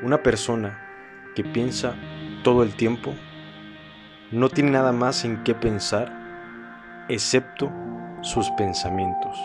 Una 0.00 0.22
persona 0.22 0.78
que 1.34 1.42
piensa 1.42 1.96
todo 2.44 2.62
el 2.62 2.74
tiempo 2.76 3.14
no 4.30 4.48
tiene 4.48 4.70
nada 4.70 4.92
más 4.92 5.24
en 5.24 5.42
qué 5.42 5.56
pensar 5.56 6.12
excepto 7.08 7.72
sus 8.20 8.48
pensamientos. 8.50 9.36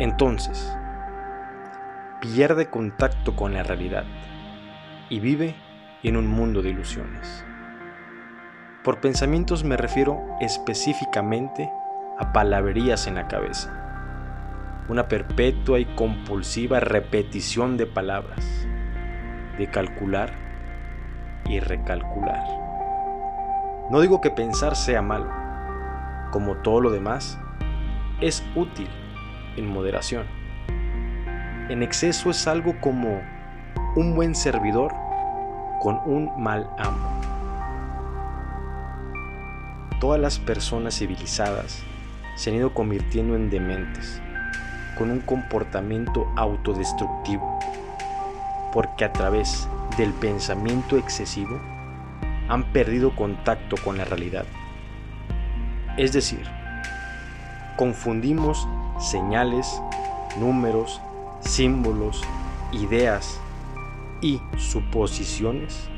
Entonces, 0.00 0.76
pierde 2.20 2.68
contacto 2.68 3.36
con 3.36 3.52
la 3.52 3.62
realidad 3.62 4.04
y 5.08 5.20
vive 5.20 5.54
en 6.02 6.16
un 6.16 6.26
mundo 6.26 6.60
de 6.60 6.70
ilusiones. 6.70 7.44
Por 8.82 9.00
pensamientos 9.00 9.62
me 9.62 9.76
refiero 9.76 10.20
específicamente 10.40 11.70
a 12.18 12.32
palabrerías 12.32 13.06
en 13.06 13.14
la 13.14 13.28
cabeza, 13.28 13.70
una 14.88 15.06
perpetua 15.06 15.78
y 15.78 15.84
compulsiva 15.94 16.80
repetición 16.80 17.76
de 17.76 17.86
palabras, 17.86 18.66
de 19.58 19.68
calcular 19.68 20.32
y 21.46 21.60
recalcular. 21.60 22.44
No 23.90 24.00
digo 24.00 24.20
que 24.20 24.30
pensar 24.30 24.76
sea 24.76 25.02
malo, 25.02 25.30
como 26.30 26.56
todo 26.56 26.80
lo 26.80 26.90
demás, 26.90 27.38
es 28.20 28.44
útil 28.54 28.88
en 29.56 29.66
moderación. 29.66 30.26
En 31.68 31.82
exceso 31.82 32.30
es 32.30 32.46
algo 32.46 32.74
como 32.80 33.20
un 33.96 34.14
buen 34.14 34.34
servidor 34.34 34.94
con 35.80 36.00
un 36.06 36.32
mal 36.42 36.70
amo. 36.78 37.20
Todas 40.00 40.20
las 40.20 40.38
personas 40.38 40.96
civilizadas 40.96 41.82
se 42.36 42.50
han 42.50 42.56
ido 42.56 42.72
convirtiendo 42.72 43.36
en 43.36 43.50
dementes, 43.50 44.20
con 44.96 45.10
un 45.10 45.20
comportamiento 45.20 46.32
autodestructivo, 46.36 47.58
porque 48.72 49.04
a 49.04 49.12
través 49.12 49.68
del 49.96 50.12
pensamiento 50.12 50.96
excesivo 50.96 51.60
han 52.48 52.64
perdido 52.72 53.14
contacto 53.14 53.76
con 53.84 53.98
la 53.98 54.04
realidad. 54.04 54.44
Es 55.96 56.12
decir, 56.12 56.42
confundimos 57.76 58.66
señales, 58.98 59.80
números, 60.38 61.00
símbolos, 61.40 62.22
ideas 62.72 63.40
y 64.20 64.40
suposiciones 64.56 65.88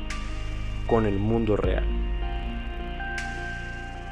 con 0.87 1.05
el 1.05 1.19
mundo 1.19 1.55
real. 1.55 1.85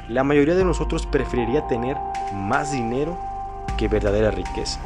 La 0.08 0.24
mayoría 0.24 0.54
de 0.54 0.64
nosotros 0.64 1.06
preferiría 1.06 1.66
tener 1.66 1.96
más 2.34 2.72
dinero 2.72 3.18
que 3.78 3.88
verdadera 3.88 4.30
riqueza. 4.30 4.80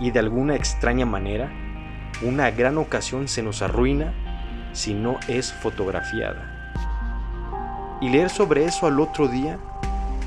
Y 0.00 0.10
de 0.10 0.18
alguna 0.18 0.54
extraña 0.54 1.06
manera, 1.06 1.50
una 2.22 2.50
gran 2.50 2.78
ocasión 2.78 3.28
se 3.28 3.42
nos 3.42 3.62
arruina 3.62 4.12
si 4.72 4.94
no 4.94 5.18
es 5.28 5.52
fotografiada. 5.52 6.54
Y 8.00 8.08
leer 8.08 8.30
sobre 8.30 8.64
eso 8.64 8.86
al 8.86 9.00
otro 9.00 9.28
día 9.28 9.58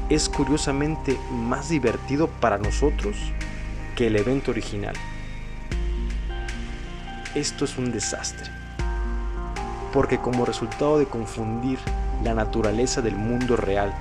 es 0.09 0.29
curiosamente 0.29 1.17
más 1.31 1.69
divertido 1.69 2.27
para 2.27 2.57
nosotros 2.57 3.15
que 3.95 4.07
el 4.07 4.15
evento 4.15 4.51
original. 4.51 4.95
Esto 7.35 7.63
es 7.65 7.77
un 7.77 7.91
desastre, 7.91 8.49
porque 9.93 10.17
como 10.17 10.45
resultado 10.45 10.99
de 10.99 11.05
confundir 11.05 11.79
la 12.23 12.33
naturaleza 12.33 13.01
del 13.01 13.15
mundo 13.15 13.55
real 13.55 13.93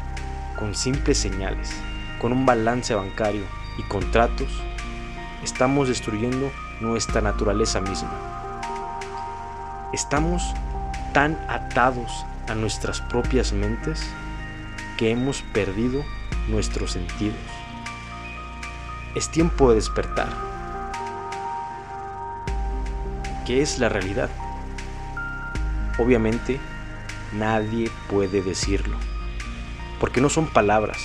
con 0.59 0.75
simples 0.75 1.19
señales, 1.19 1.71
con 2.21 2.33
un 2.33 2.45
balance 2.45 2.95
bancario 2.95 3.45
y 3.79 3.83
contratos, 3.85 4.49
estamos 5.43 5.89
destruyendo 5.89 6.51
nuestra 6.81 7.21
naturaleza 7.21 7.81
misma. 7.81 8.13
Estamos 9.93 10.55
tan 11.13 11.39
atados 11.49 12.25
a 12.49 12.55
nuestras 12.55 13.01
propias 13.01 13.53
mentes 13.53 14.03
que 14.97 15.11
hemos 15.11 15.43
perdido 15.53 16.05
nuestros 16.49 16.93
sentidos. 16.93 17.39
Es 19.15 19.31
tiempo 19.31 19.71
de 19.71 19.77
despertar. 19.77 20.29
¿Qué 23.47 23.63
es 23.63 23.79
la 23.79 23.89
realidad? 23.89 24.31
Obviamente, 25.99 26.61
nadie 27.33 27.91
puede 28.09 28.43
decirlo, 28.43 28.97
porque 29.99 30.21
no 30.21 30.29
son 30.29 30.47
palabras, 30.47 30.99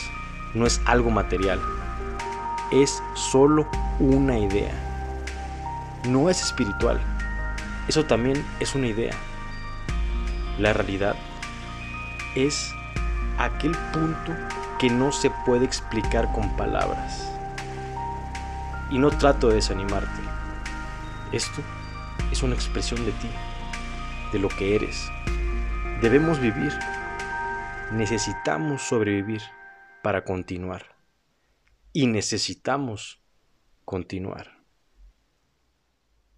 no 0.54 0.66
es 0.66 0.80
algo 0.86 1.10
material, 1.10 1.60
es 2.76 3.02
solo 3.14 3.68
una 4.00 4.38
idea. 4.38 4.74
No 6.08 6.30
es 6.30 6.42
espiritual, 6.42 7.00
eso 7.88 8.06
también 8.06 8.46
es 8.60 8.76
una 8.76 8.88
idea. 8.88 9.14
La 10.58 10.74
realidad 10.74 11.16
es 12.36 12.74
aquel 13.38 13.72
punto 13.94 14.34
que 14.80 14.90
no 14.90 15.12
se 15.12 15.30
puede 15.46 15.66
explicar 15.66 16.32
con 16.34 16.50
palabras. 16.58 17.32
Y 18.90 19.00
no 19.00 19.10
trato 19.10 19.50
de 19.50 19.56
desanimarte. 19.56 20.22
Esto 21.32 21.62
es 22.32 22.44
una 22.44 22.56
expresión 22.56 23.04
de 23.06 23.12
ti, 23.14 23.30
de 24.34 24.40
lo 24.40 24.50
que 24.50 24.76
eres. 24.76 25.10
Debemos 26.02 26.40
vivir. 26.40 26.74
Necesitamos 27.92 28.82
sobrevivir 28.82 29.42
para 30.02 30.24
continuar. 30.24 30.95
Y 31.98 32.08
necesitamos 32.08 33.22
continuar. 33.86 34.55